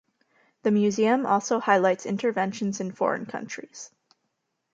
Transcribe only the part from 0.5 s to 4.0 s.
The museum also highlights interventions in foreign countries.